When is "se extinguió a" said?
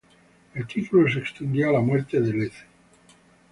1.11-1.73